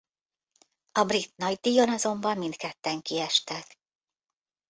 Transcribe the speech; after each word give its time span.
A 0.91 1.03
brit 1.03 1.33
nagydíjon 1.37 1.89
azonban 1.89 2.37
mindketten 2.37 3.01
kiestek. 3.01 3.79